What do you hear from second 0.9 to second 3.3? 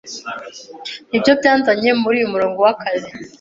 Nibyo byanzanye muri uyu murongo w'akazi.